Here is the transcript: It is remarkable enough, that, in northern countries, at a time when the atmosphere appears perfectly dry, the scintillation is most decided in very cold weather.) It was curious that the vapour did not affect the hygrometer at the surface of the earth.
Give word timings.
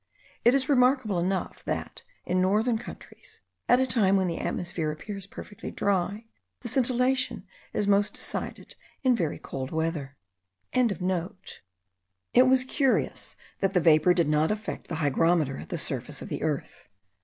It 0.43 0.55
is 0.55 0.67
remarkable 0.67 1.19
enough, 1.19 1.63
that, 1.65 2.01
in 2.25 2.41
northern 2.41 2.79
countries, 2.79 3.41
at 3.69 3.79
a 3.79 3.85
time 3.85 4.17
when 4.17 4.25
the 4.25 4.39
atmosphere 4.39 4.91
appears 4.91 5.27
perfectly 5.27 5.69
dry, 5.69 6.25
the 6.61 6.67
scintillation 6.67 7.45
is 7.71 7.85
most 7.87 8.15
decided 8.15 8.73
in 9.03 9.15
very 9.15 9.37
cold 9.37 9.69
weather.) 9.69 10.17
It 10.73 10.91
was 12.47 12.63
curious 12.63 13.35
that 13.59 13.75
the 13.75 13.79
vapour 13.79 14.15
did 14.15 14.27
not 14.27 14.49
affect 14.49 14.87
the 14.87 14.95
hygrometer 14.95 15.57
at 15.57 15.69
the 15.69 15.77
surface 15.77 16.19
of 16.23 16.29
the 16.29 16.41
earth. 16.41 16.87